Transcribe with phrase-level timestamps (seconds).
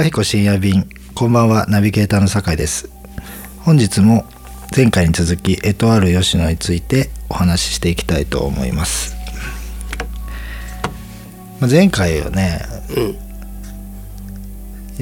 [0.00, 0.88] いかひこ深夜便。
[1.14, 2.88] こんばんはナビゲーターの酒井です。
[3.58, 4.24] 本日も
[4.74, 9.14] 前回に続きエトワール吉野についてお話ししていきたいと思います。
[11.60, 12.62] まあ前回はね
[12.96, 13.00] う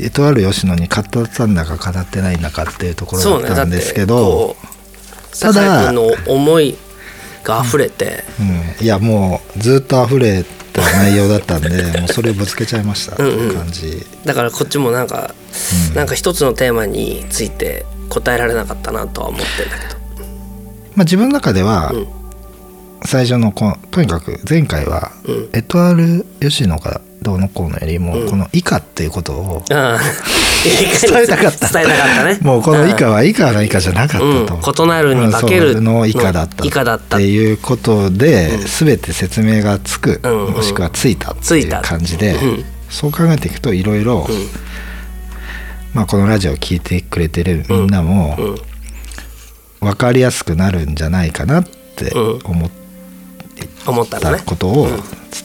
[0.01, 0.03] ん。
[0.03, 4.57] エトワール吉野に語ったんだか語ってないんだかっていうところだったんですけど、こ
[5.33, 6.77] うただの思い
[7.45, 10.45] が溢れて、うん、いやもうずっと溢れ
[10.81, 11.69] た内容だったんで
[11.99, 13.15] もうそれをぶつけちゃいました。
[13.15, 14.07] っていう感じ。
[14.25, 15.35] だからこっちもなんか、
[15.91, 15.95] うん。
[15.95, 19.99] なんか一つのテーマについて答えられなかったなとは思ってんだけど。
[20.95, 22.07] まあ、自分の中ではうん。
[23.05, 25.51] 最初のこのとにかく前回はうん。
[25.53, 28.31] エトワール吉野がどうのこうのよりもうん。
[28.31, 29.99] この以下っていうことをああ
[30.65, 31.69] 伝えたかった。
[31.69, 32.39] 伝えたかったね。
[32.43, 34.87] もうこの以下は以下の以下じゃなかったと、うん。
[34.87, 36.65] 異なるに化けるの以下だった。
[36.65, 37.17] 以下だった。
[37.17, 40.47] っていうことでうん全て説明がつく、うん。
[40.47, 40.53] うん。
[40.55, 41.81] もしくはついたっていうついた。
[41.83, 42.65] 感じで、うん。
[42.91, 44.49] そう考えていくといろいろうん。
[45.95, 48.57] まあこのラジオを聞いてくれてるみんなもうん。
[49.81, 52.39] 分かりやすくなるんじゃないかなってうん。
[52.45, 52.71] 思っ
[53.87, 54.89] 思ったことを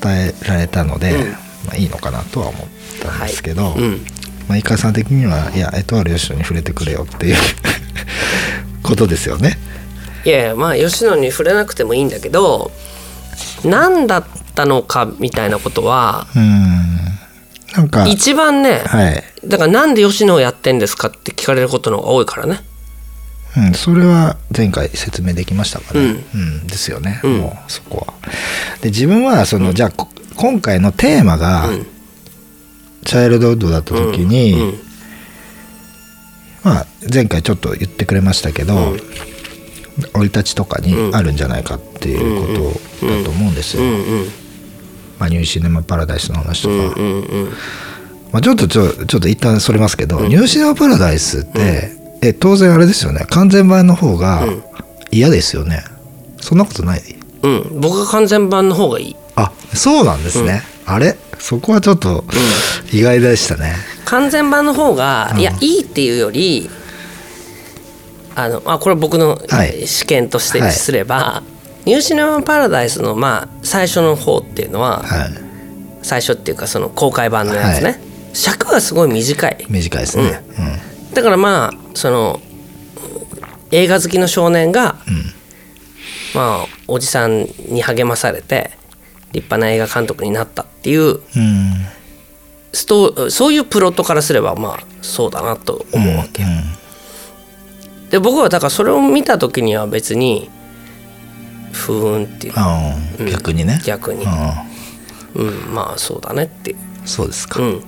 [0.02, 1.31] 伝えられたので、うん。
[1.31, 1.38] ま
[1.73, 2.61] あ、いいのかなとは思っ
[3.02, 3.80] たんですけど、はい。
[3.80, 4.06] うん
[4.47, 7.36] まあ、井川さん的にはいやエトワール吉野に触れてくれよっていう
[8.83, 9.58] ことですよね。
[10.25, 12.72] いやいやまあ吉野に触れなくてもいいんだけど
[13.66, 14.23] 何だっ
[14.55, 16.83] たのかみたいなことはうん。
[17.75, 22.61] なんか一番ねはい、だからなんで吉野をやってんですかって聞かれることの方が多いからね。
[23.55, 27.38] うん、それは前回説明できましたかね、ううんですよね、うん。
[27.39, 28.13] もうそこは。
[28.81, 31.88] で自分はその、じゃあこ今回のテーマが、うん
[33.04, 34.80] チャイルドウッドだった時に、うん
[36.64, 39.00] まあ、前回ちょっと言ってくれましたけど、うん。
[40.14, 43.84] 生い立ちとかにあるんじゃないかっていうことだと思うんですよ。
[43.84, 43.94] うんう
[44.24, 44.25] ん
[45.19, 47.50] まあ、ニューシネマパラダイスの話とか、うんうんうん。
[48.31, 53.25] まあ、ちょっとちょちょっと一旦それますけど、ニューシネマパラダイスって、え当然あれですよね。
[53.30, 54.63] 完全版の方がうん。
[55.12, 55.84] 嫌ですよね、
[56.42, 57.02] そんなことない？
[57.44, 57.80] うん。
[57.80, 59.16] 僕は完全版の方がいい。
[59.36, 61.16] あそうなんですね、あれ？
[61.44, 62.24] そこはちょっと
[62.94, 65.40] 意外でしたね、完全版の方が、うん。
[65.42, 66.70] いやいいっていうより
[68.34, 69.86] あのあこれ僕のはい。
[69.86, 71.44] 試験としてはいすれば、
[71.84, 75.34] ニューシネマパラダイスのまあ最初の方っていうのは、はい。
[76.02, 78.00] 最初っていうかその公開版のやつね、はい。
[78.31, 79.66] 尺がすごい短い。
[79.68, 80.42] 短いですね、
[81.14, 82.40] だからまあその
[83.72, 84.96] 映画好きの少年が、
[86.34, 88.72] まあおじさんに励まされて
[89.33, 91.19] 立派な映画監督になったっていう
[92.71, 96.45] ストそういうプロットからすればまあそうだなと思うわけ、
[98.09, 100.49] で僕はだからそれを見た時には別に
[101.73, 102.53] ふーんっていう。
[103.31, 104.23] 逆にね、逆に。
[104.27, 104.63] あ
[105.35, 107.83] うんまあそうだねってそうですか、うん。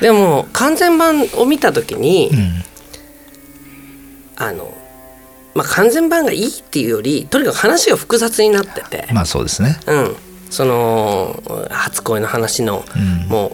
[0.00, 2.64] でも完全版を見た時に、うん。
[4.36, 4.76] あの
[5.54, 9.78] まあ完全版がいいっていうよりとにかく話が複雑になってて、まあそうですね。
[9.86, 10.16] うん、
[10.52, 13.28] その初恋の話の、うん。
[13.28, 13.52] もう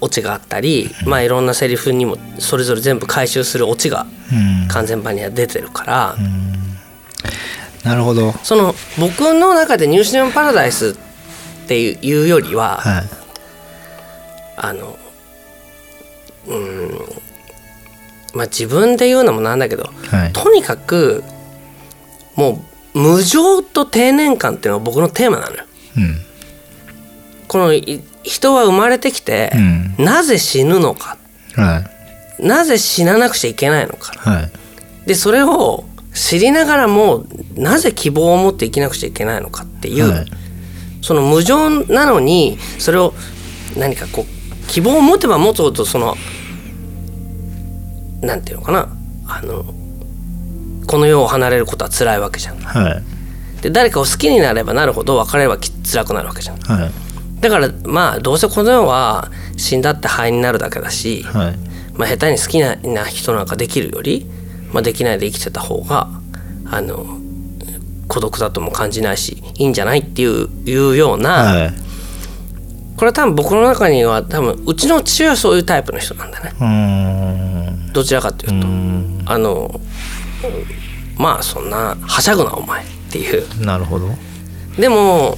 [0.00, 4.68] オチがあったり、まあいろんなセリフにもそれぞれ全部回収するオチがうん。
[4.68, 6.16] 完全版には出てるから、
[7.84, 8.32] なるほど。
[8.42, 10.88] その僕の中で「ニューシネマ・パラダイス」
[11.64, 13.04] っていうよりは、はい。
[14.56, 14.98] あの
[16.48, 16.90] うん
[18.34, 20.32] まあ自分で言うのもなんだけど、はい。
[20.32, 21.22] とにかく
[22.34, 22.60] も
[22.94, 25.64] う無情と定年感っていうのが僕のテーマなのよ。
[25.96, 26.16] うん。
[27.48, 29.94] このい人は生まれてきて、うん。
[30.04, 31.18] なぜ死ぬのか。
[31.54, 31.84] は
[32.40, 32.46] い。
[32.46, 34.12] なぜ死ななくちゃいけないのか。
[34.18, 34.50] はい。
[35.06, 40.26] でそれを知りながらもなぜ希望を持って生きなくちゃいけないのかっていう、はい。
[41.02, 43.12] その無情なのにそれを
[43.76, 46.16] 何かこう希望を持てば持つほどその
[48.20, 48.88] なんていうのかな。
[49.26, 49.64] あの
[50.86, 52.58] この世を離れることは辛いわけじゃん。
[52.58, 53.11] はい
[53.62, 56.58] で誰かを好きになればなるほど別れればき辛くなるわけじゃん。
[56.58, 56.90] はい。
[57.40, 61.56] だからまあどうせこの世は死んだって灰になるだけだし、はい。
[61.94, 64.26] まあ、下手に好きなな人なんかできるより、
[64.72, 66.08] まあ、できないで生きてた方が
[66.66, 67.18] あの
[68.08, 71.72] 孤独だとも感じないしいいんじゃないっていういうような、はい。
[72.96, 77.92] これは多分僕の中には多分うちの父親はそういうタイプの人なんだね。
[77.92, 79.22] どちらかというと、うん。
[79.24, 79.80] あの
[81.16, 83.64] まあそんなはしゃぐなお前っていう。
[83.64, 84.08] なるほど。
[84.78, 85.36] でも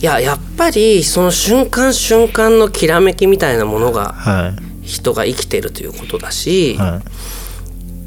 [0.00, 4.86] いややっぱりその瞬間瞬間のきらめきみたいなものがはい。
[4.86, 7.00] 人が生きてるということだし、は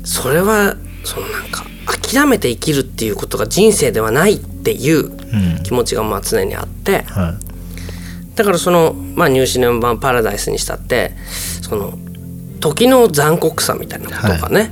[0.03, 0.07] い。
[0.07, 5.63] それはそのなんか諦めて生きるっていうことが人生ではないっていううん。
[5.63, 7.37] 気持ちがまあ常にあっては
[8.35, 11.11] だからその、まあ、ニューシネマ版パラダイスにしたって
[11.61, 11.93] その
[12.59, 14.71] 時の残酷さみたいなことがね、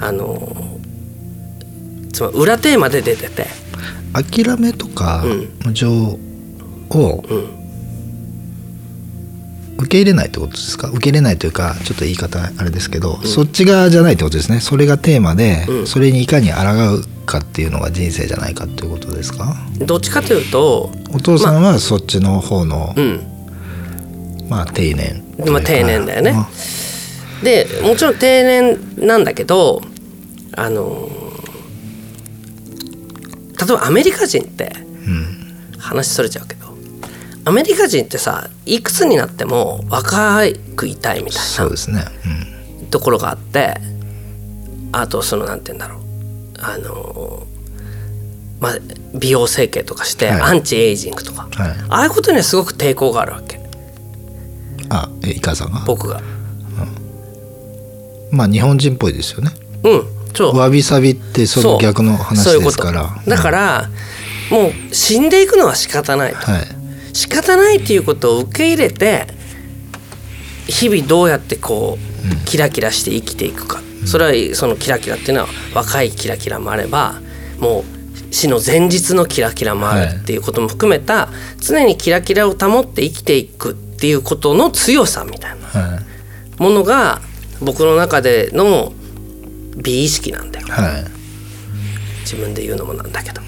[0.00, 0.69] あの
[2.12, 3.46] つまり裏テーマで出てて。
[4.12, 5.48] 諦めとかうん。
[5.64, 6.18] 無情を
[7.28, 7.60] うん。
[9.78, 10.88] 受け入れないってことですか？
[10.88, 14.60] 受け入れないというかちょっと言い方あれですけど、そっち側じゃないってことですね。
[14.60, 15.86] それがテーマで、うん。
[15.86, 16.60] それにいかに抗
[16.96, 19.56] うかっていうのが人生じゃないかっていうことですか？
[19.78, 23.20] どっちかというとお父さんはそっちの方の、うん。
[24.50, 26.32] まあ定年まあ定年だよね。
[26.32, 26.48] まあ
[27.42, 29.80] でもちろん定年なんだけど
[30.56, 31.08] あの
[33.60, 34.72] 例えばアメリカ人って
[35.06, 35.36] うん。
[35.78, 36.74] 話それちゃうけど
[37.46, 40.42] アメリカ人ってさいくつになっても若
[40.76, 42.04] くいたいみたいなそうですね、
[42.90, 43.76] ところがあって
[44.92, 46.00] あとそのなんて言うんだろう。
[46.62, 47.46] あの
[48.60, 48.72] まあ
[49.18, 50.40] 美容整形とかしてはい。
[50.42, 51.70] アンチエイジングとか、はい。
[51.88, 53.58] ああいうことにはすごく抵抗があるわけ。
[54.90, 55.82] あえイカさんが？
[55.86, 56.20] 僕が。
[58.30, 59.50] まあ日本人っぽいですよね。
[59.84, 60.19] うん
[60.54, 63.22] わびさびってその逆の話ですから。
[63.26, 63.90] だから、
[64.50, 66.38] もう死んでいくのは仕方ないと。
[66.38, 66.62] はい。
[67.12, 69.26] 仕方ないっていうことを受け入れて
[70.68, 77.20] 日々どうやってこうキラキラして生きていくか、それはそのキラキラっていうのは若いキラキラもあれば
[77.58, 81.28] もう死の前日のキラキラもあるっていうことも含めた
[81.58, 86.00] 常にキラキラを保って生きていくっていうことの強さみたいなは
[86.58, 86.62] い。
[86.62, 87.20] ものが
[87.60, 88.92] 僕の中での
[89.76, 90.66] 美意識なんだよ。
[90.68, 91.04] はい。
[92.20, 93.40] 自分で言うのもなんだけど。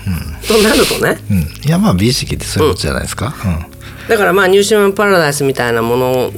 [0.48, 1.18] となるとね。
[1.30, 4.08] うん、いやまあ美意識ってそういうことじゃないですか、うん。
[4.08, 6.32] だからまあニューシーマン・パラダイスみたいなもの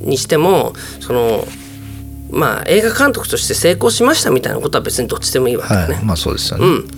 [0.00, 1.46] にしてもその
[2.30, 5.94] まあ映画監督として成功しましたみたいなことは別にどっちでもいいわけだね。
[5.96, 6.04] はい。
[6.04, 6.88] まあそうですよね、うん。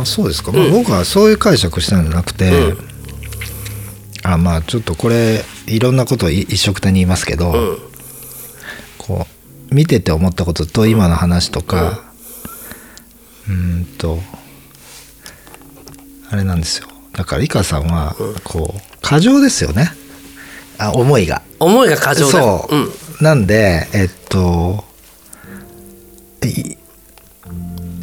[0.00, 2.78] あそうですか、まあ、僕はそういう解釈したんじゃなくて、うん。
[4.22, 7.78] あまあちょっとこれいろんなことをい一緒くたに言いますけど、うん。
[8.96, 9.37] こう
[9.70, 12.00] 見てて思ったことと今の話とか
[13.48, 14.18] うーんと
[16.30, 16.88] あれなんですよ。
[17.12, 19.90] だから井川さんはこう過剰ですよね。
[20.78, 21.42] あ思いが。
[21.58, 22.32] 思いが過剰だ。
[22.32, 22.88] そう、ん。
[23.20, 24.84] なんでえっと
[26.44, 26.76] い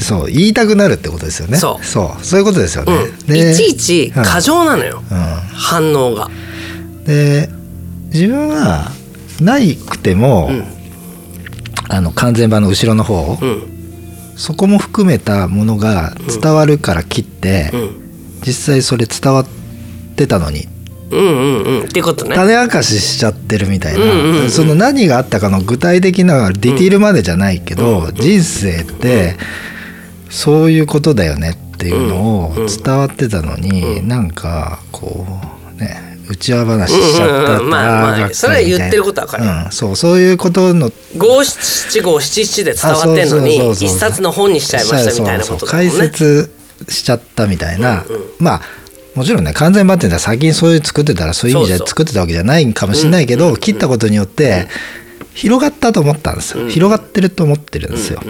[0.01, 1.57] そう言いたくなるってことですよね。
[1.57, 1.85] そう。
[1.85, 2.25] そう。
[2.25, 5.13] そういうことですよね、うん、でいちいち過剰なのよ、う
[5.53, 6.27] 反応が。
[6.27, 7.49] ん、で
[8.11, 8.91] 自分は
[9.39, 10.75] ないくても、うん
[11.89, 14.33] あの完全版の後ろの方、うん。
[14.35, 18.41] そこも含めたものが伝わるから切って、うん。
[18.45, 19.47] 実際それ伝わっ
[20.15, 20.67] てたのに。
[21.11, 21.85] うんうんうん。
[21.85, 22.35] ってことね。
[22.35, 24.49] 種明かししちゃってるみたいな、うんうんうん。
[24.49, 29.37] その何があったかの具体的なディティールまでじゃないけど、人生って
[30.29, 35.25] そういうことだよねっていうのを伝わってたのに、なんかこ
[35.77, 37.69] うね内輪話しちゃったうんうんうん。
[37.69, 39.45] まあまあそれは言ってることはわかる。
[39.45, 40.91] うん、そうそういうことの。
[41.17, 45.91] 五七五七七で伝わってんのにあそうそうそうそう一冊の本にしちゃいましたみたいなことだもんね。
[45.91, 46.51] そうそう解説
[46.89, 48.21] しちゃったみたいな、うんうん。
[48.39, 48.61] まあ
[49.15, 51.85] もちろんね完全版っていうのは先にそういう作ってたらそういう意味そうそう。
[51.85, 54.67] で作ってたわけじゃないかもしれないけど、切ったことによって
[55.33, 58.21] 広がったと思ったんですよ、広がってると思ってるんですよ、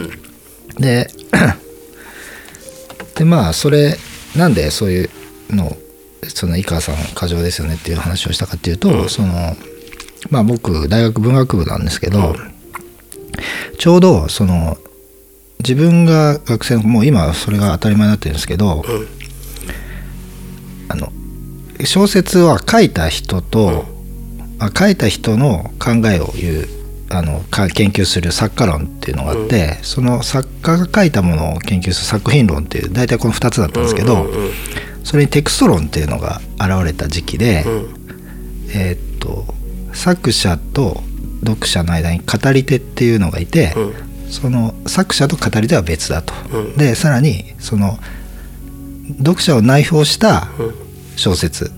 [0.79, 1.09] で
[3.15, 3.97] でまあそれ
[4.35, 5.09] なんでそういう
[5.49, 5.75] の
[6.29, 9.55] その井川さん過剰ですよねっていう話をしたかっていうと、その
[10.29, 12.35] まあ僕大学文学部なんですけど、
[13.77, 14.77] ちょうどその
[15.59, 18.83] 自分が学生のもう今はそれが当たり前になってるんですけど、
[20.89, 21.11] あの
[21.83, 23.85] 小説は書いた人と、
[24.59, 26.67] あ書いた人の考えを言う
[27.09, 34.51] あのか研究する作家論っていうのがあって、その作家が書いたものを研究する作品論っていう大体この2つだったんですけど、うんうん
[35.05, 37.63] それにテクスト論っていうのが現れた時期で、
[38.73, 39.45] えーっと
[39.93, 41.01] 作者と
[41.45, 43.93] 読者の間に語り手っていうのがいて、うん。
[44.29, 46.33] その作者と語り手は別だと。
[46.51, 46.77] うん。
[46.77, 47.97] でさらにその
[49.19, 50.47] 読者を内包した
[51.15, 51.71] 小説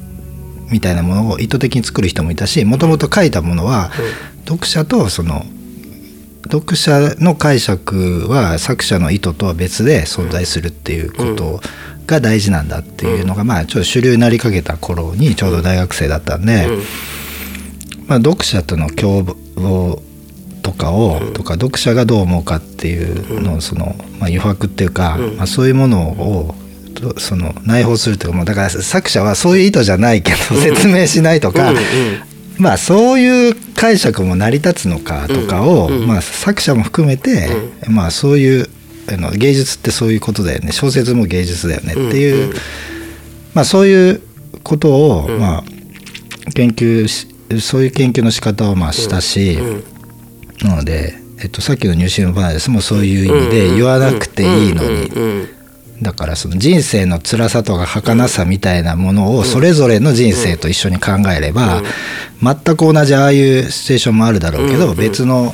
[0.72, 3.92] みたいなものを意図的に作る人もいたしもともと書いたものは
[4.46, 5.44] 読者とその
[6.50, 11.60] 読者の解釈は作者の意図とは別で存在するっていうこと
[12.08, 16.68] が大事なんだっていうのがまあちょっと主流になりかけた頃にちょうど大学生だったんで、
[18.08, 20.02] まあ、読者との共謀
[20.64, 23.96] とかを、とか読者がどう思うかっていうのをその、まあ、
[24.26, 26.56] 余白っていうか、まあ、そういうものを
[26.98, 31.74] とその内包するというかもうだから作者はそういう意図じゃないけど説明しないとか、
[32.58, 37.50] まあそういう解釈も成り立つのかとかを、まあ、作者も含めて、
[37.88, 38.68] まあそういう
[39.10, 40.72] あの芸術ってそういうことだよね。
[40.72, 41.94] 小説も芸術だよね。
[41.94, 42.54] っていう、
[43.54, 44.22] まあそういう
[44.64, 45.64] ことを、まあ
[46.54, 47.28] 研究し
[47.62, 49.58] そういう研究の仕方をまあしたし、
[50.62, 54.90] なので、えっと、さっきのニューシームパラダイスもそういう意味で言わなくていいのに。
[55.08, 55.50] うんうん
[56.02, 61.82] だからその人生の辛さとか儚さみたいなものをそれぞれの人生と一緒に考えれば
[62.42, 65.54] 全く同じああいうシチュエーションもあるだろうけど別の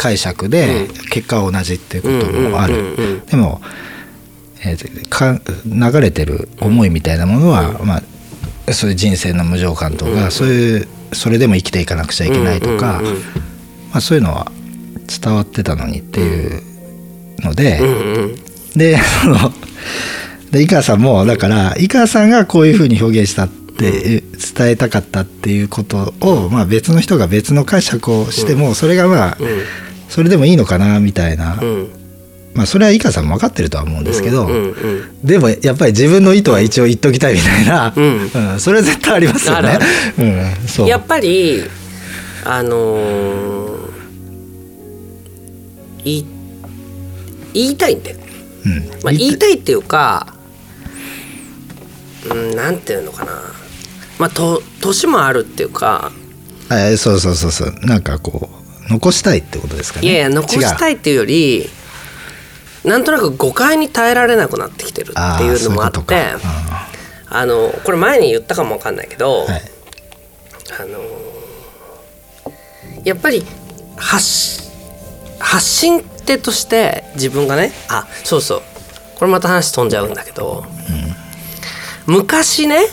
[0.00, 3.20] 解釈で結果は同じっていうこともあうんうんうんうん。
[3.20, 3.60] るでも、
[4.64, 8.00] えーか流れてる思いみたいなものは、ま
[8.66, 13.18] あ、そういう人生の無常感とかそういうそれでも生きていかなくちゃいけないとか、うんうんうん。
[13.18, 13.22] ま
[13.94, 14.50] あ、そういうのは
[15.22, 16.62] 伝わってたのにっていう
[17.40, 17.80] ので。
[17.80, 19.52] うんうんで その
[20.50, 24.22] で井川さんもだから井川さんがこういうふうに表現したって
[24.56, 29.38] 伝えたかったっていうことを、まあ、別の人が別の解釈をしてもそれがまあ
[30.10, 31.68] それでもいいのかなみたいな、うん。
[31.68, 32.00] うん
[32.52, 38.30] まあ、それは井川さんも分かってるとは思うんですけど、うんうんでもやっぱり自分の意図は一応言っときたいみたいな、うん。
[38.52, 38.60] うん。
[38.60, 39.78] それは絶対ありますよね。
[40.18, 40.88] うん、そう。
[40.88, 41.62] やっぱり
[42.44, 43.90] あのー
[46.02, 46.26] 言い
[47.52, 48.16] 言いたいんだよ、
[48.64, 48.88] うん。
[49.04, 50.34] まあ、言いたいっていうか
[52.28, 53.32] うんなんていうのかな。
[54.18, 56.10] まあと年もあるっていうか。
[56.72, 57.74] えそうそうそうそう。
[57.82, 60.06] なんかこう残したいってことですかね。
[60.06, 61.68] いやいや残したいいっていうより
[62.84, 66.00] なんとなく誤解に耐えられなくなってきてるっていうのもあって
[67.28, 69.62] あのこれ前に言ったかもわかんないけど、はい。
[70.80, 71.00] あの
[73.04, 73.44] やっぱり
[73.96, 74.70] 発し
[75.38, 78.62] 発信手として自分がねあそうそう
[79.18, 80.64] これまた話飛んじゃうんだけど、
[82.06, 82.86] 昔ね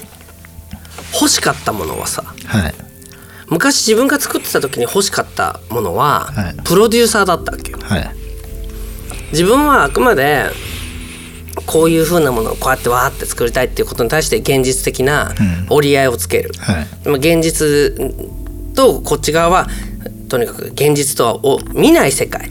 [1.14, 2.87] 欲しかったものはさはい
[3.50, 6.56] 昔自分が作ってた時に欲しかったものは、はい。
[6.64, 7.80] プロデューサーだったわけよ。
[7.82, 8.10] はい。
[9.32, 10.46] 自分はあくまで
[11.66, 15.34] こういう風なものをこうやってわーって作りたいっていうことに対して現実的な
[15.70, 16.88] 折り合いをつける、はい。
[17.06, 17.94] まあ現実
[18.76, 19.68] とこっち側は
[20.30, 22.50] とにかく現実とはを見ない世界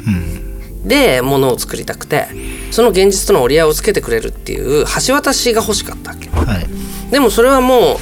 [0.84, 2.26] でものを作りたくて
[2.70, 6.66] その現実との折り合いをつけてくれるっていう橋渡しが欲しかったわけはい。
[7.10, 7.96] でもそれはもう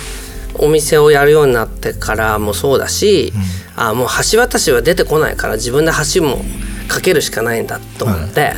[0.59, 3.33] お店をやるようになってからもそうだし、
[3.77, 6.45] あもう橋渡しは出てこないから自分で橋も
[6.89, 8.53] 架けるしかないんだと思って、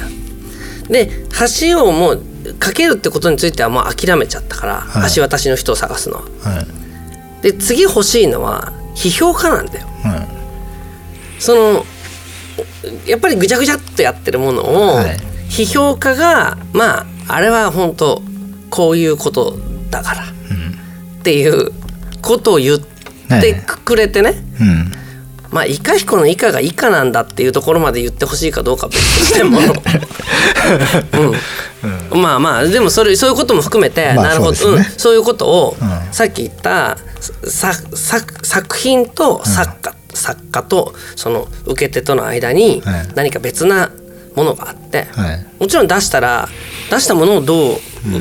[0.89, 1.11] で
[1.61, 2.23] 橋をもう
[2.59, 5.13] 架けるってことについてはもう諦めちゃったから、はい。
[5.15, 6.23] 橋渡しの人を探すのは。
[6.23, 6.29] は
[7.41, 7.43] い。
[7.43, 9.87] で次欲しいのは批評家なんだよ。
[10.05, 10.27] は
[11.39, 11.43] い。
[11.43, 11.85] その
[13.07, 15.17] やっぱりぐちゃぐちゃっとやってるものを、はい。
[15.49, 18.23] 批評家がまああれは本当
[18.71, 19.59] こういうこと
[19.91, 20.27] だから、っ
[21.23, 21.73] ていう
[22.27, 23.55] ことを言って
[23.85, 24.93] くれてね、うん。
[25.53, 29.59] まあイカ彦のイカがイカなんだっていうところまで言ってほしいかどうかは別としても、
[32.13, 32.21] うん。
[32.21, 34.55] まあまあでもそれそういうことも含めて、まあなるほど。
[34.55, 34.79] そうね。
[34.79, 35.89] うん、そういうことを、うん。
[36.13, 36.99] さっき言った
[37.45, 43.09] さ作作品と作家、作家とその受け手との間にはい。
[43.15, 43.91] 何か別な
[44.37, 45.47] ものがあって、はい。
[45.59, 46.49] もちろん出したら
[46.91, 47.79] 出したものをどう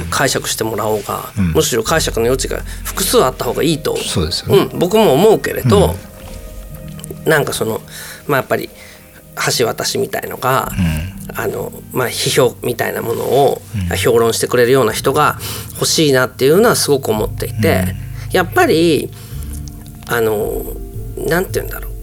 [0.10, 4.70] 解釈してもらおうが、むしろ解釈の余地が複数あった方がいいとそうですよね。
[4.72, 5.96] うん、僕も思うけれど、
[7.26, 7.82] なんかその
[8.28, 8.70] まあやっぱり
[9.58, 10.72] 橋渡しみたいのが、
[11.36, 13.62] あのまあ、批評みたいなものを
[14.02, 15.38] 評論してくれるような人が
[15.74, 17.94] 欲しいなっていうのはすごく思っていて、
[18.32, 19.12] やっぱり
[20.08, 20.64] あの
[21.18, 21.96] なんて言うんだろう。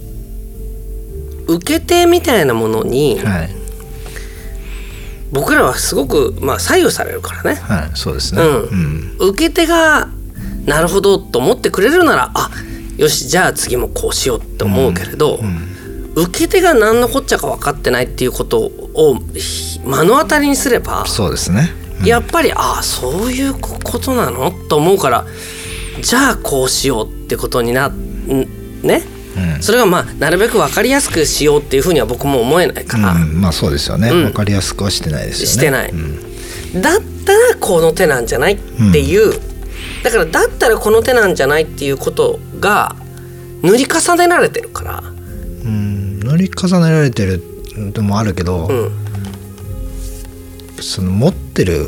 [1.54, 3.61] 受け手みたいなものにはい
[5.32, 7.54] 僕らはすごく、まあ、左右されるからね。
[7.54, 8.42] はいそうですね。
[8.42, 9.16] うん。
[9.18, 10.08] 受け手が
[10.66, 12.50] なるほどと思ってくれるならあ
[12.98, 15.40] よしじゃあ次もこうしようって思うけれど、
[16.14, 21.70] 受け手が何のこっちゃか分かってないっていうことをひ目の当たりにすればそうですね。
[22.04, 24.52] やっぱりああそういうことなの？
[24.68, 25.24] と思うから
[26.02, 27.90] じゃあこうしようってことにな
[29.32, 34.10] っね、それがまあなるべく分かりやすくしようっていうふうには僕も思えないから、うんまあそうですよね。
[34.10, 34.24] うん。
[34.26, 35.52] わかりやすくはしてないですよね。
[35.52, 36.82] してない、うん。
[36.82, 38.58] だったらこの手なんじゃないっ
[38.92, 39.32] ていう、
[40.02, 42.96] だからだったらこの手なんじゃないっていうことが
[43.62, 45.02] 塗り重ねられてるから、
[45.64, 46.20] うん。
[46.20, 47.42] 塗り重ねられてる
[47.76, 48.90] のもあるけどうん、
[50.80, 51.86] その持ってる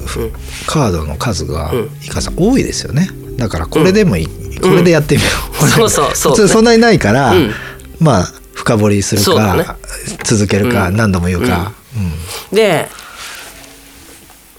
[0.67, 1.91] カードの数がうん。
[2.03, 3.09] いかさん多いですよね。
[3.37, 5.29] だからこれでもいいこれでやってみよ
[5.63, 5.69] う。
[5.69, 6.33] そうそうそう。
[6.33, 7.51] 普通そんなにないからうん。
[8.01, 9.65] まあ深掘りするそうだね。
[9.65, 9.77] か
[10.25, 10.97] 続けるかうん。
[10.97, 11.73] 何度も言うか。
[12.53, 12.89] で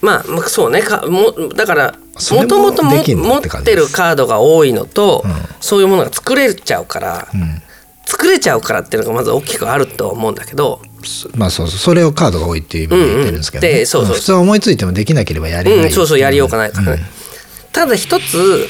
[0.02, 0.82] まあまあそうね。
[0.82, 1.96] かもだから
[2.32, 5.32] ももともと持ってるカードが多いのと、うん。
[5.60, 7.42] そういうものが作れちゃうから、うん。
[7.42, 7.62] うん
[8.08, 11.78] 作れちゃうからっていうのがまず大きくあるとは思うんだけど、そまあそうそう。
[11.80, 13.68] それをカードが多いっていう意味で言ってるんですけどね。
[13.68, 14.06] うんうんでそう。
[14.06, 17.04] そう普通は思いついてもできなければやれないうん、そうそうやりようがないからね、
[17.72, 18.68] ただ一つ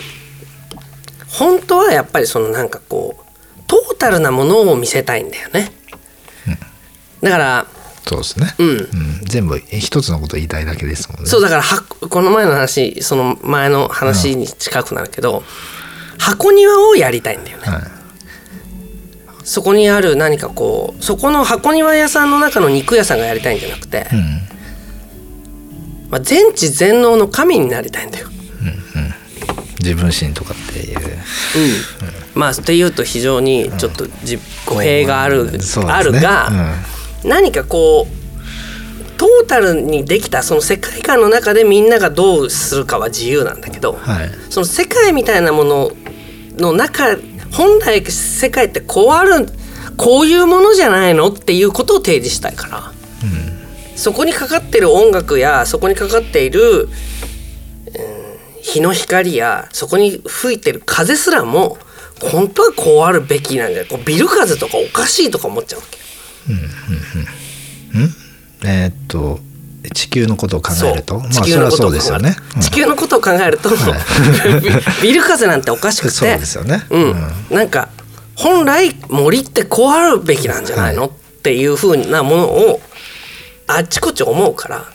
[1.37, 5.71] 本当はやっぱりそのなんかこうトータルなものを見せたいんだよね、
[7.21, 7.67] だから
[8.07, 8.87] そうですね、うん。
[9.23, 11.27] 全部一つのこと言いたいだけですもんね。
[11.27, 15.43] そうだからはこの前の話その前の話に近くなるけど、
[16.19, 17.81] 箱庭をやりたいんだよね、はい。
[19.43, 24.41] そこにある何かこうそこの箱庭屋さんの中の肉屋さんがやりたいんじゃなくて、うん。
[26.11, 28.29] まあ、全知全能の神になりたいんだよ。
[29.79, 30.99] 自分心とかっていう。
[30.99, 31.05] うん。
[32.33, 35.49] まあっていうと非常にちょっとじ語弊がある,、
[35.87, 36.51] あるが、
[37.23, 44.29] 何かこうトータルにできたその世界観の中でみんながどうするかは自由なんだけど、はい。
[44.49, 45.91] その世界みたいなもの
[46.57, 47.17] の中
[47.51, 49.47] 本来世界ってこうある
[49.97, 52.91] こういうものじゃないのっていうことを提示したいから、
[53.95, 56.89] そこにかかってる音楽やそこにかかっている、うん
[58.65, 61.77] 日の光やそこに吹いてる風すらも
[62.19, 65.97] 本当はこうあるべきなんじゃないこうビル風とかおかしいとか思っちゃうわけ。
[68.67, 69.39] えーっと
[69.93, 71.19] 地球のことを考えると？
[71.19, 71.91] まあ地それはそう球のことを考える。
[71.93, 72.61] ですよね、うん。
[72.61, 73.75] 地球のことを考えると、ビ
[75.09, 76.09] ビル風なんておかしくて。
[76.09, 76.83] そうですよね。
[76.89, 77.15] うん。
[77.51, 77.89] なんか
[78.35, 81.09] 本来森ってこうあるべきなんじゃないの、っ
[81.43, 82.81] ていうふうなものを
[83.67, 84.85] あっちこっち思うから、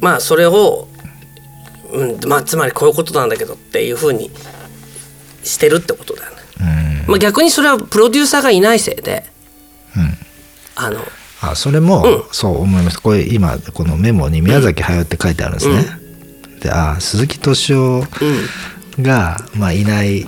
[0.00, 0.88] まあそれを、
[1.92, 4.30] うんまあ、つまりこういうことなんだけどっていうふうに
[5.42, 6.38] してるってことだよね。
[7.06, 9.24] まあ、逆にそれはプロデューサーがいないせいで、
[10.76, 11.00] あの
[11.40, 12.24] あそれも、うん。
[12.32, 13.00] そう思います。
[13.00, 15.84] これ今このメモに宮崎駿って書いてあるんですね、
[16.60, 18.04] であ鈴木敏夫
[19.00, 20.26] が、まあ、いない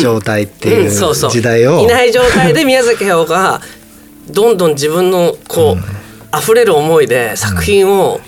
[0.00, 3.60] 状態っていう時代を、いない状態で 宮崎駿が
[4.30, 8.20] どんどん自分のこう、溢れる思いで作品を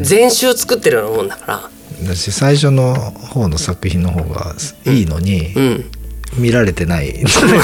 [0.00, 1.70] 全集作ってるようなもんだから、
[2.06, 4.54] だし最初の方の作品の方が
[4.86, 5.90] いいのに、うん。
[6.38, 7.12] 見られてない。
[7.12, 7.56] じゃな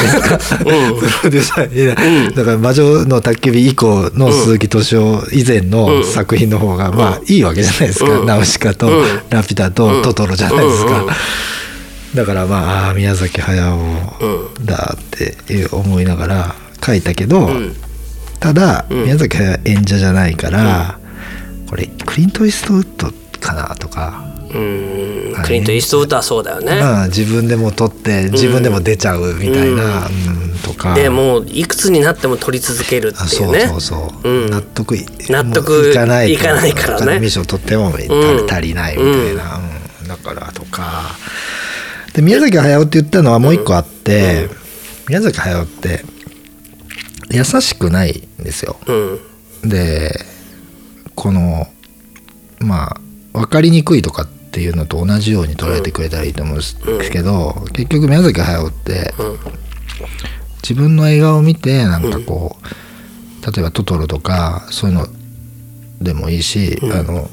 [1.64, 11.06] いだから「魔女の宅急便」以降の鈴木敏夫以前の作品の方がまあいいわけじゃないですか「ナウシカ」とうん「ラピュタ」と「トトロ」じゃないですか。
[12.14, 15.36] だからまあ宮崎駿だって
[15.72, 17.50] 思いながら書いたけど、
[18.40, 20.98] ただ宮崎駿演者じゃないから、
[21.68, 25.34] これクリント・イーストウッドかなとか、うん。
[25.44, 26.80] クリント・イーストウッドはそうだよね。
[26.80, 30.58] まあ自分でも撮って自分でも出ちゃうみたいな、うん。
[30.62, 30.94] とか。
[30.94, 33.46] でもういくつになっても撮り続けるあっていね。
[33.46, 34.50] そううそうそう、うん。
[34.50, 36.94] 納得い納得いかないいかないからね。
[36.94, 39.60] アカデミー賞取っても足りないみたいな、
[40.02, 40.08] うん。
[40.08, 41.16] だからとか。
[42.14, 44.48] で宮崎駿って言ったのはもう一個あって、
[45.08, 46.04] 宮崎駿って
[47.30, 48.76] 優しくないんですよ。
[48.86, 48.92] う
[49.66, 49.68] ん。
[49.68, 50.24] で
[51.14, 51.66] この
[52.60, 53.00] まあ
[53.32, 56.76] 分かりにくいとかっていうのと同じように捉えてくれたらいいと思うんです
[57.10, 59.14] けど、結局宮崎駿って、
[60.62, 65.06] 自分の映画を見てなんかこう、例えば「トトロ」とかそういうの
[66.00, 67.30] でもいいし、あの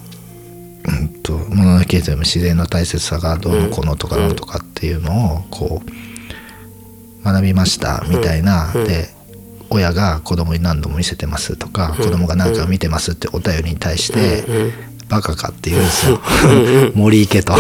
[0.88, 9.10] うんと「もののけでも自然の大切さがどうのこうのとかなんとかっていうのをこう学びましたみたいな、で
[9.71, 14.45] 親が子供に何度も見せてますとか、子供が何か見てますってお便りに対して、
[15.10, 16.20] バカかって言うんですよ。
[16.96, 17.54] 森行けと。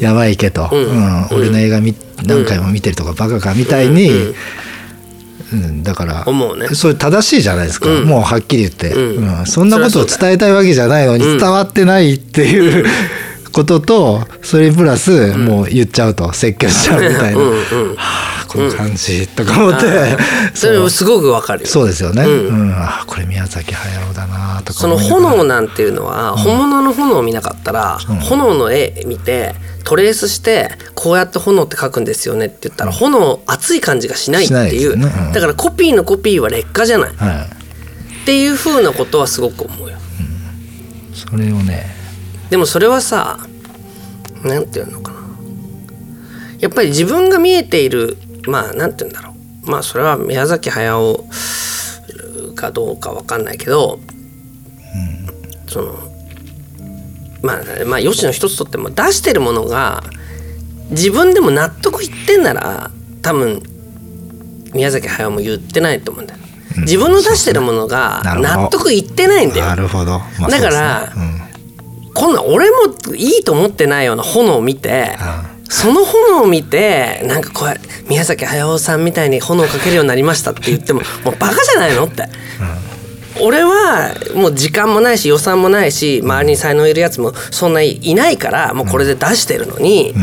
[0.00, 0.68] 山行けと。
[0.72, 4.10] うん俺の映画見何回も見てるとかバカかみたいに、
[5.52, 6.68] うん、だから思うね。
[6.72, 9.38] それ正しいじゃないですか、もうはっきり言って、うん。
[9.38, 9.46] うん。
[9.46, 12.86] そんなことを伝えたいわけじゃないのに伝わってないっていう、
[13.52, 17.94] こととそれにプラスもう言っちゃうと説教しちゃうみたいな、うんうん。
[17.96, 20.16] はあこの感じとか思って、
[20.54, 21.68] それすごくわかるよ。
[21.68, 22.48] そうですよね、うん。
[22.48, 22.72] うん。
[22.72, 35.06] あこれ宮崎駿だなとかその炎なんていうのは、本物の炎を見なかったら、炎の絵見てトレースしてこうやって炎って描くんですよねって言ったら、炎熱い感じがしないっていう、ね。
[35.06, 35.32] うん。
[35.32, 38.22] だからコピーのコピーは劣化じゃない、はい。
[38.22, 39.96] っていうふうなことはすごく思うよ。
[41.14, 41.94] それをね。
[42.50, 43.38] でもそれはさ
[44.44, 45.18] なんていうのかな。
[46.60, 49.70] やっぱり自分が見えているまあなんていうんだろう。
[49.70, 51.24] まあそれは宮崎駿
[52.54, 53.98] かどうかわかんないけど、
[55.68, 55.94] その
[57.42, 60.02] まあまあよしの一つとっても出してるものが
[60.90, 62.90] 自分でも納得いってんなら
[63.22, 63.62] 多分
[64.72, 66.40] 宮崎駿も言ってないと思うんだよ。
[66.78, 69.66] 自分の出してるものが納得いってないんだよ。
[69.66, 71.46] なるほど、まあだからそうですね
[72.14, 72.76] こんなん俺も
[73.14, 75.18] いいと思ってないような炎を見て、
[75.68, 82.04] その炎を見てなんかこう宮崎駿さんみたいに炎をかけるようになりましたって言ってももうバカじゃないの？
[82.04, 82.24] って。
[83.38, 90.14] 俺はもう時間もないし予算もないし周りに才能いるやつもそんなにいないからもうこれで出してるのに、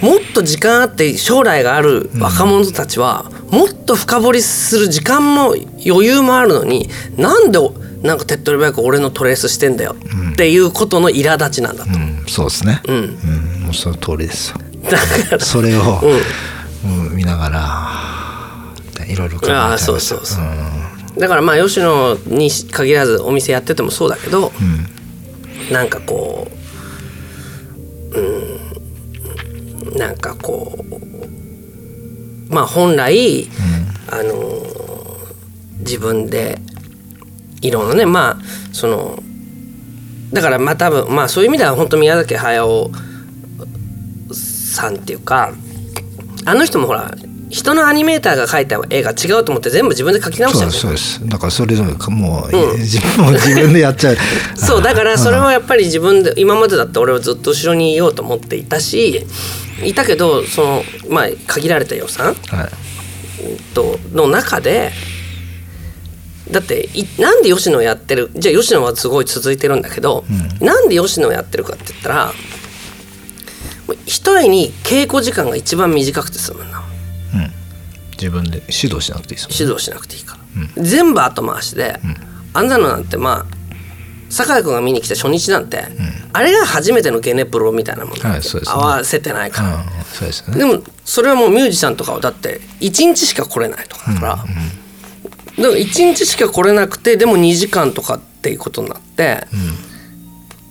[0.00, 7.58] もっと時間あって将来がある若者たちはもっと深掘りする時間も余裕もあるのになんで
[8.02, 9.94] なんか手っ取り早く俺のトレースしてんだよ。
[10.32, 12.80] っていうことの苛立ちなんだと、うん、そうですね。
[12.86, 12.96] うん。
[12.96, 14.58] うん、もうその通りですよ。
[14.90, 15.40] だから。
[15.40, 17.06] それを、うん。
[17.08, 21.20] うん見ながらいろいろ考えちゃいああそうそうそう。
[21.20, 24.50] だからまあ吉野に限らずお店やっててもそうだけど、
[25.70, 26.48] なんかこ
[28.12, 28.20] うう
[29.96, 29.98] ん。
[29.98, 30.84] なんかこ
[32.48, 33.48] うまあ本来、
[34.10, 34.62] あの
[35.80, 36.58] 自分で
[37.60, 38.38] いろんなねまあ
[38.72, 39.22] その
[40.32, 42.90] だからまあ多分まあそういう意味では本当宮崎駿
[44.32, 45.52] さんっていうか
[46.44, 47.14] あの人もほら
[47.50, 51.28] 人のアニメーターが描いた絵が違うと思って全部自分で描き直しそうちゃですうんそうです。
[51.28, 52.78] だからそれぞれかもう、うん。
[52.78, 54.16] 自分も自分でやっちゃう。
[54.54, 59.26] そうだからそれはやっぱり自分で今までだって俺はずっと後ろにいようと思っていたし
[59.82, 62.68] いたけどそのまあ限られた予算はい。
[63.74, 64.92] との中で
[66.50, 70.24] だっていなんで吉野やってるじゃあ吉野はすごい続いてるんだけど、
[70.60, 72.32] なんで吉野やってるかって言ったら
[74.06, 76.82] 一重に稽古時間が一番短くて済むんだ
[77.32, 77.50] うん、
[78.12, 80.36] 自分で指導しなくていい指導しなくていいか
[80.76, 82.00] ら、全部後回しで、
[82.52, 82.68] あん。
[82.68, 83.60] なのなんてまあ
[84.30, 85.84] 酒井君が見に来た初日なんて、
[86.32, 88.46] あれが初めてのゲネプロみたいなもの、はいね。
[88.66, 90.70] 合わせてないから、うん、でね。
[90.70, 94.44] でもそれはもうミュージシャンとかはだって1日しか来れないとかだから、だ
[95.68, 99.46] から1日しか来れなくてでも2時間とかっていうことになって、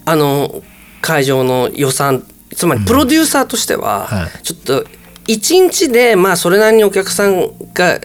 [0.06, 0.62] あの
[1.02, 2.23] 会場の予算
[2.56, 4.43] つまりプロデューサーとしては、はい。
[4.43, 4.84] ちょっと
[5.28, 7.99] 1日でまあそれなりにお客さんが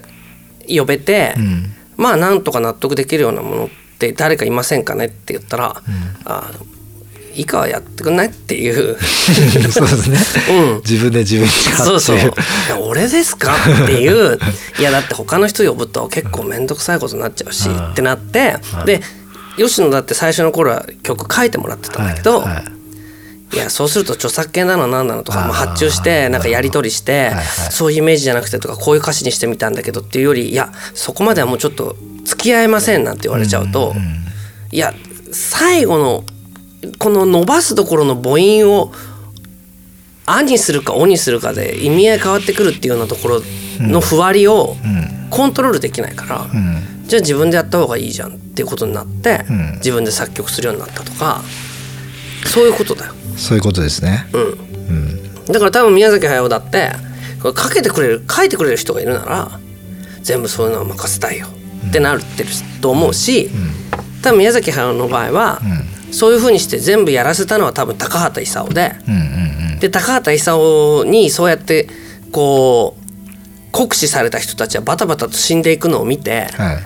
[0.69, 1.75] 呼べて、ん。
[1.97, 3.69] まあなんとか納得できるようなものっ
[3.99, 5.83] て誰かいませんかねって言ったら、
[6.25, 6.53] あ
[7.35, 8.27] 以下はやってくんない？
[8.29, 8.97] っていう。
[9.73, 10.19] そうですね、
[10.51, 10.77] うん。
[10.77, 12.19] 自分で自分にそうそう。
[12.81, 13.55] 俺ですか？
[13.85, 14.39] っていう。
[14.79, 19.01] いやだって他の人呼ぶと結構面倒くさいことになっちゃうし、うんってなって、で
[19.57, 22.65] 吉野だって最初の頃は曲書いてもらってたんだけど、はいはい。
[23.53, 27.31] いやそうすると著作権だのなんだのとかも発注してなんかやり取りして
[27.71, 31.95] そういうイメージじゃなくてとかこういう歌詞にしてみたんだけどっていうよりいやそこまではもうちょっと
[32.25, 33.95] 付き合えませんなんて言われちゃうと
[34.73, 34.93] いや
[35.31, 36.25] 最後の
[36.99, 38.93] この伸ばすところの母音を
[40.27, 43.43] 「あ」にするか「お」にするかで意味合い変わってくるっていうようなところ
[43.79, 44.77] のふわりを
[45.31, 46.83] コントロールできないから、うん。
[47.07, 49.75] じゃあ自分でやった方がいいじゃんっていうことになって、ん。
[49.77, 51.43] 自分で作曲するようになったとか
[52.47, 53.15] そういうことだよ。
[53.37, 54.27] そういうことですね。
[54.33, 54.65] うん。
[55.47, 56.93] だから多分宮崎駿だって
[57.43, 59.61] これかけてくれる書いてくれる人がいるなら
[60.23, 61.47] 全部そういうのは任せたいよ
[61.89, 62.49] ってなってる
[62.81, 63.51] と思うし、
[64.23, 65.61] 多分宮崎駿の場合は、
[66.11, 68.93] そういうふうにして全部やらせたのは多分高畑勲で。
[69.81, 71.89] で高畑勲にそうやって
[72.33, 73.05] こう
[73.73, 76.77] 酷使された人たちはバタバタと死んでいくのを見てうんはい。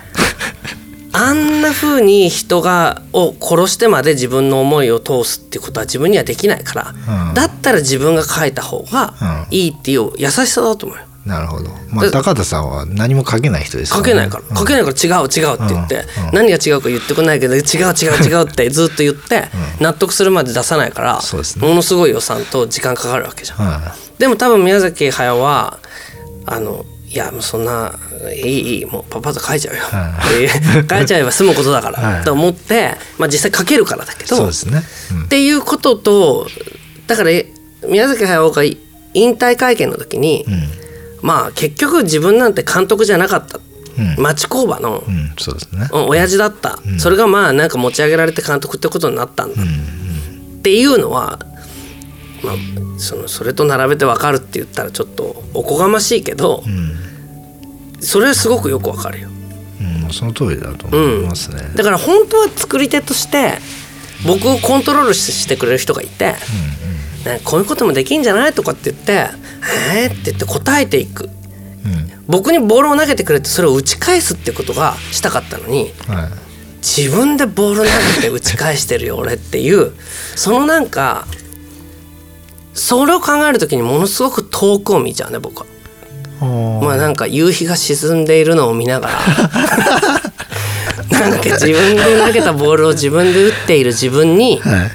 [1.11, 7.33] あんな風に人がを殺してまで自分の思いを通すってことは自分にはできないから、うん。
[7.33, 9.15] だったら自分が書いた方が
[9.49, 11.08] いいっていう優しさだと思うよ。
[11.29, 19.45] なるほど、まあ、で高田さんは何も書けない人です書けないから、書けないから違う違うって言って、何が違うか言ってこないけど違う違う違うってずっと言って、
[19.79, 21.67] 納得するまで出さないから、ね。
[21.67, 23.57] ものすごい予算と時間かかるわけじゃん。
[23.59, 25.79] はでも多分宮崎駿は
[26.45, 27.97] あのいやもうそんな
[28.33, 32.23] いいいいもうパパッと書いちゃうよ、う書いちゃえば済むことだから、 はい。
[32.23, 35.23] と思って、まあ、実際書けるからだけい、どそうですね、うん。
[35.23, 36.47] っていうことと
[37.07, 37.47] だからえ
[37.87, 40.45] 宮崎駿が引退会見の時に、
[41.21, 43.59] まあ結局自分なんて監督じゃなかった、
[43.97, 44.23] うん。
[44.23, 45.89] 町工場の、うん、そうですね。
[45.91, 51.39] うん親父だった、それがまあなんか持ち上げられて監督ってことになったんだ、っていうのは、
[52.43, 52.55] まあ、
[52.97, 56.63] そのそれと並べて分かるって言ったらちょっとおこがましいけど、
[57.99, 59.29] それはすごくよく分かるよ。
[59.81, 63.59] うん、その通りだと思いますね、だから本当は作り手として
[64.25, 66.35] 僕をコントロールしてくれる人がいて、
[67.25, 69.29] ねこういうこともできんじゃないとかって言って
[69.93, 71.29] 「えー?」って言って答えていく。
[72.27, 76.29] 僕にボールを投げてくれてそれを打ち返すってことがしたかったのにはい。
[76.81, 77.83] 自分でボール投
[78.17, 79.93] げて打ち返してるよ俺っていう
[80.35, 81.25] そのなんか
[82.75, 85.65] それを考える時にものすごく遠くを見ちゃうね僕は。
[86.81, 89.19] まあなんか夕日が沈んでいるのを見ながら。
[91.19, 94.91] なんか自分で投げたボールを自分で打っている自分にはい。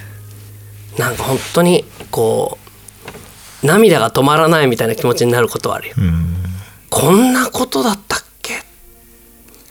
[1.00, 2.58] なんか本当にこ
[3.62, 5.94] う涙が止まらないみたいな気持ちになることはあるよ。
[5.98, 6.36] うん。
[6.90, 8.62] こんなことだったっけ？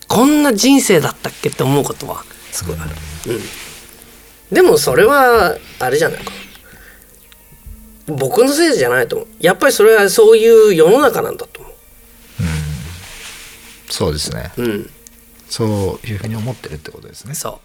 [0.10, 2.25] こんな人生だったっけって思うことは。
[2.51, 2.91] すごいある。
[3.27, 3.41] うん、
[4.53, 6.25] でもそれはあれじゃない？
[6.25, 6.34] か
[8.08, 9.27] 僕のせいじゃないと思う。
[9.39, 11.73] やっぱりそれはそういう世の中なんだと思う。
[13.89, 14.51] そうですね。
[14.58, 14.89] うん。
[15.47, 17.36] そういうふうに思ってるってことですね。
[17.36, 17.62] そ